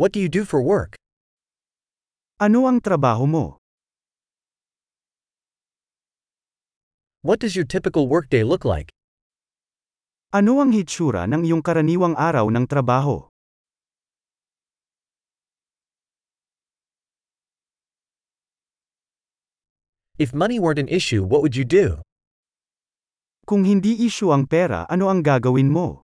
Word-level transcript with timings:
What 0.00 0.16
do 0.16 0.20
you 0.24 0.32
do 0.32 0.48
for 0.48 0.64
work? 0.64 0.96
Ano 2.40 2.64
ang 2.64 2.80
trabaho 2.80 3.28
mo? 3.28 3.60
What 7.20 7.36
does 7.44 7.52
your 7.52 7.68
typical 7.68 8.08
workday 8.08 8.40
look 8.40 8.64
like? 8.64 8.88
Ano 10.32 10.64
ang 10.64 10.72
hitsura 10.72 11.28
ng 11.28 11.44
iyong 11.44 11.60
karaniwang 11.60 12.16
araw 12.16 12.48
ng 12.48 12.64
trabaho? 12.64 13.28
If 20.16 20.32
money 20.32 20.56
weren't 20.56 20.80
an 20.80 20.88
issue, 20.88 21.28
what 21.28 21.44
would 21.44 21.60
you 21.60 21.68
do? 21.68 22.00
Kung 23.44 23.68
hindi 23.68 24.00
issue 24.08 24.32
ang 24.32 24.48
pera, 24.48 24.88
ano 24.88 25.12
ang 25.12 25.20
gagawin 25.20 25.68
mo? 25.68 26.08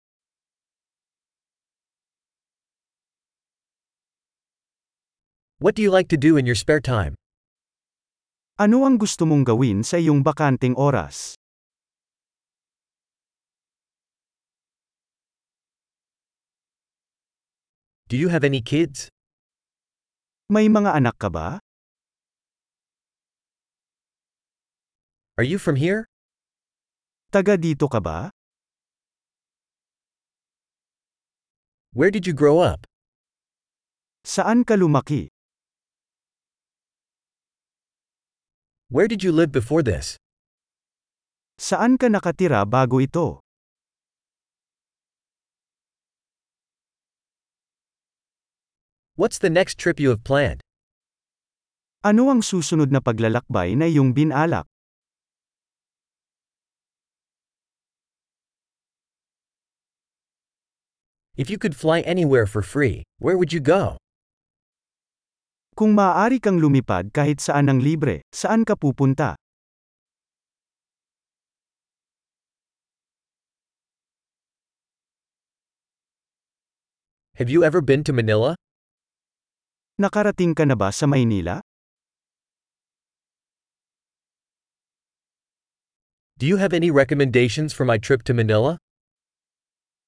What 5.62 5.78
do 5.78 5.82
you 5.86 5.94
like 5.94 6.10
to 6.10 6.18
do 6.18 6.34
in 6.36 6.42
your 6.42 6.58
spare 6.58 6.82
time? 6.82 7.14
Ano 8.58 8.82
ang 8.82 8.98
gusto 8.98 9.22
mong 9.22 9.46
gawin 9.46 9.86
sa 9.86 9.94
iyong 9.94 10.26
bakanteng 10.26 10.74
oras? 10.74 11.38
Do 18.10 18.18
you 18.18 18.26
have 18.34 18.42
any 18.42 18.58
kids? 18.58 19.06
May 20.50 20.66
mga 20.66 20.98
anak 20.98 21.22
ka 21.22 21.30
ba? 21.30 21.62
Are 25.38 25.46
you 25.46 25.62
from 25.62 25.78
here? 25.78 26.10
Taga 27.30 27.54
dito 27.54 27.86
ka 27.86 28.02
ba? 28.02 28.34
Where 31.94 32.10
did 32.10 32.26
you 32.26 32.34
grow 32.34 32.58
up? 32.58 32.82
Saan 34.26 34.66
ka 34.66 34.74
lumaki? 34.74 35.31
Where 38.92 39.08
did 39.08 39.24
you 39.24 39.32
live 39.32 39.48
before 39.48 39.80
this? 39.80 40.20
Saan 41.56 41.96
ka 41.96 42.12
nakatira 42.12 42.60
bago 42.68 43.00
ito? 43.00 43.40
What's 49.16 49.40
the 49.40 49.48
next 49.48 49.80
trip 49.80 49.96
you 49.96 50.12
have 50.12 50.20
planned? 50.20 50.60
Ano 52.04 52.28
ang 52.28 52.44
susunod 52.44 52.92
na 52.92 53.00
paglalakbay 53.00 53.72
na 53.80 53.88
iyong 53.88 54.12
binalak? 54.12 54.68
If 61.40 61.48
you 61.48 61.56
could 61.56 61.72
fly 61.72 62.04
anywhere 62.04 62.44
for 62.44 62.60
free, 62.60 63.08
where 63.16 63.40
would 63.40 63.56
you 63.56 63.64
go? 63.64 63.96
Kung 65.82 65.98
maaari 65.98 66.38
kang 66.38 66.62
lumipad 66.62 67.10
kahit 67.10 67.42
saan 67.42 67.66
ng 67.66 67.82
libre, 67.82 68.22
saan 68.30 68.62
ka 68.62 68.78
pupunta? 68.78 69.34
Have 77.34 77.50
you 77.50 77.66
ever 77.66 77.82
been 77.82 78.06
to 78.06 78.14
Manila? 78.14 78.54
Nakarating 79.98 80.54
ka 80.54 80.62
na 80.70 80.78
ba 80.78 80.94
sa 80.94 81.10
Maynila? 81.10 81.58
Do 86.38 86.46
you 86.46 86.62
have 86.62 86.70
any 86.70 86.94
recommendations 86.94 87.74
for 87.74 87.82
my 87.82 87.98
trip 87.98 88.22
to 88.30 88.32
Manila? 88.38 88.78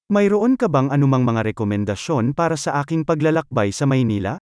Mayroon 0.07 0.55
ka 0.55 0.71
bang 0.71 0.87
anumang 0.87 1.27
mga 1.27 1.51
rekomendasyon 1.51 2.31
para 2.31 2.55
sa 2.55 2.79
aking 2.79 3.03
paglalakbay 3.03 3.75
sa 3.75 3.83
Maynila? 3.83 4.39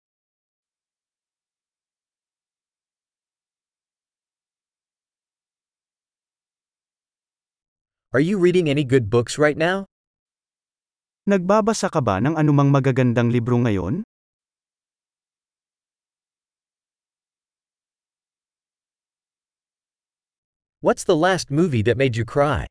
Are 8.09 8.19
you 8.19 8.41
reading 8.41 8.65
any 8.65 8.81
good 8.81 9.05
books 9.05 9.37
right 9.37 9.53
now? 9.53 9.85
Nagbabasa 11.29 11.93
ka 11.93 12.01
ba 12.01 12.17
ng 12.17 12.33
anumang 12.41 12.73
magagandang 12.73 13.29
libro 13.29 13.61
ngayon? 13.61 14.01
What's 20.81 21.05
the 21.05 21.13
last 21.13 21.53
movie 21.53 21.85
that 21.85 22.01
made 22.01 22.17
you 22.17 22.25
cry? 22.25 22.65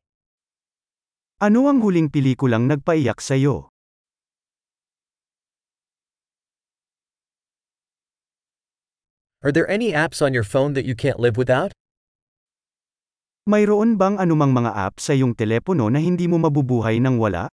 Ano 1.39 1.71
ang 1.71 1.79
huling 1.79 2.11
pelikulang 2.11 2.67
nagpaiyak 2.67 3.23
sa 3.23 3.39
iyo? 3.39 3.71
Are 9.39 9.55
there 9.55 9.71
any 9.71 9.95
apps 9.95 10.19
on 10.19 10.35
your 10.35 10.43
phone 10.43 10.75
that 10.75 10.83
you 10.83 10.99
can't 10.99 11.15
live 11.15 11.39
without? 11.39 11.71
Mayroon 13.49 13.97
bang 13.97 14.13
anumang 14.21 14.53
mga 14.53 14.77
app 14.77 15.01
sa 15.01 15.17
iyong 15.17 15.33
telepono 15.33 15.89
na 15.89 15.97
hindi 15.97 16.29
mo 16.29 16.37
mabubuhay 16.37 17.01
nang 17.01 17.17
wala? 17.17 17.49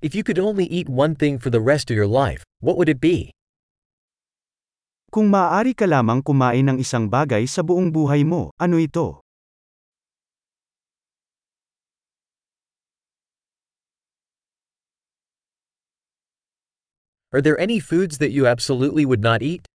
If 0.00 0.16
you 0.16 0.24
could 0.24 0.40
only 0.40 0.64
eat 0.64 0.88
one 0.88 1.12
thing 1.12 1.36
for 1.36 1.52
the 1.52 1.60
rest 1.60 1.92
of 1.92 1.96
your 2.00 2.08
life, 2.08 2.40
what 2.64 2.80
would 2.80 2.88
it 2.88 3.04
be? 3.04 3.36
Kung 5.12 5.28
maaari 5.28 5.76
ka 5.76 5.84
lamang 5.84 6.24
kumain 6.24 6.64
ng 6.64 6.80
isang 6.80 7.12
bagay 7.12 7.44
sa 7.44 7.60
buong 7.60 7.92
buhay 7.92 8.24
mo, 8.24 8.48
ano 8.56 8.80
ito? 8.80 9.23
Are 17.34 17.42
there 17.42 17.58
any 17.58 17.82
foods 17.82 18.22
that 18.22 18.30
you 18.30 18.46
absolutely 18.46 19.02
would 19.02 19.18
not 19.18 19.42
eat? 19.42 19.66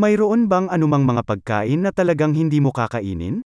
Mayroon 0.00 0.48
bang 0.48 0.72
anumang 0.72 1.04
mga 1.04 1.20
pagkain 1.20 1.84
na 1.84 1.92
talagang 1.92 2.32
hindi 2.32 2.64
mo 2.64 2.72
kakainin? 2.72 3.44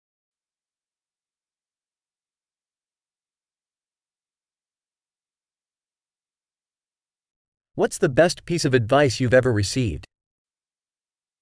What's 7.75 7.99
the 7.99 8.06
best 8.06 8.47
piece 8.47 8.62
of 8.62 8.78
advice 8.78 9.19
you've 9.19 9.34
ever 9.34 9.50
received? 9.50 10.06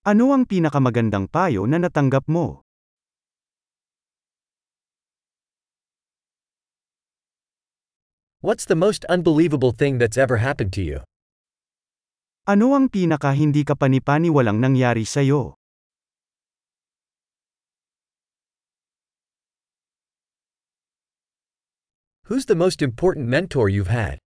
Ano 0.09 0.33
ang 0.33 0.49
pinakamagandang 0.49 1.29
payo 1.29 1.69
na 1.69 1.77
natanggap 1.77 2.25
mo? 2.33 2.65
What's 8.41 8.65
the 8.65 8.79
most 8.79 9.05
unbelievable 9.13 9.77
thing 9.77 10.01
that's 10.01 10.17
ever 10.17 10.41
happened 10.41 10.73
to 10.81 10.85
you? 10.85 11.05
Ano 12.47 12.79
ang 12.79 12.87
pinaka 12.87 13.35
hindi 13.35 13.67
kapanipaniwalang 13.67 14.63
nangyari 14.63 15.03
sa'yo? 15.03 15.59
Who's 22.31 22.47
the 22.47 22.55
most 22.55 22.87
important 22.87 23.27
mentor 23.27 23.67
you've 23.67 23.91
had? 23.91 24.23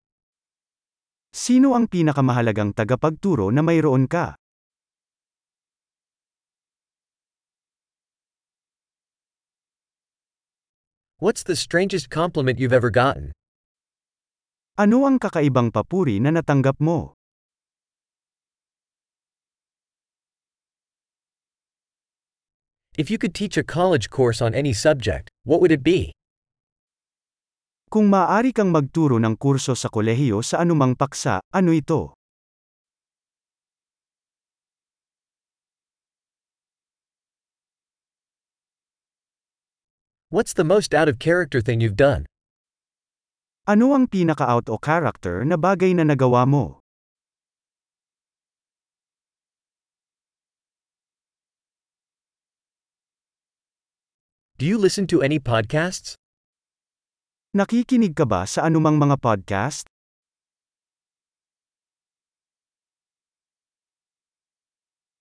Sino 1.32 1.72
ang 1.72 1.88
pinakamahalagang 1.88 2.76
tagapagturo 2.76 3.48
na 3.48 3.64
mayroon 3.64 4.04
ka? 4.04 4.36
What's 11.24 11.40
the 11.40 11.56
strangest 11.56 12.12
compliment 12.12 12.60
you've 12.60 12.76
ever 12.76 12.92
gotten? 12.92 13.32
Ano 14.76 15.08
ang 15.08 15.16
kakaibang 15.16 15.72
papuri 15.72 16.20
na 16.20 16.36
natanggap 16.36 16.76
mo? 16.84 17.19
If 23.00 23.08
you 23.08 23.16
could 23.16 23.32
teach 23.32 23.56
a 23.56 23.64
college 23.64 24.12
course 24.12 24.44
on 24.44 24.52
any 24.52 24.76
subject, 24.76 25.32
what 25.48 25.64
would 25.64 25.72
it 25.72 25.80
be? 25.80 26.12
Kung 27.88 28.12
maaari 28.12 28.52
kang 28.52 28.68
magturo 28.68 29.16
ng 29.16 29.40
kurso 29.40 29.72
sa 29.72 29.88
kolehiyo 29.88 30.44
sa 30.44 30.60
anumang 30.60 30.92
paksa, 31.00 31.40
ano 31.48 31.72
ito? 31.72 32.12
What's 40.28 40.52
the 40.52 40.68
most 40.68 40.92
out 40.92 41.08
of 41.08 41.16
character 41.16 41.64
thing 41.64 41.80
you've 41.80 41.96
done? 41.96 42.28
Ano 43.64 43.96
ang 43.96 44.12
pinaka-out 44.12 44.68
o 44.68 44.76
character 44.76 45.40
na 45.48 45.56
bagay 45.56 45.96
na 45.96 46.04
nagawa 46.04 46.44
mo? 46.44 46.79
Do 54.60 54.68
you 54.68 54.76
listen 54.76 55.08
to 55.08 55.24
any 55.24 55.40
podcasts? 55.40 56.20
Nakikinig 57.56 58.12
ka 58.12 58.28
ba 58.28 58.44
sa 58.44 58.68
anumang 58.68 59.00
mga 59.00 59.16
podcast? 59.16 59.88